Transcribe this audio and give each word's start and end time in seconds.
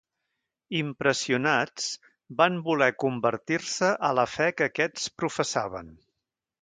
Impressionats, 0.77 1.91
van 2.39 2.57
voler 2.69 2.89
convertir-se 3.05 3.93
a 4.09 4.11
la 4.21 4.27
fe 4.37 4.49
que 4.57 4.71
aquests 4.75 5.05
professaven. 5.23 5.93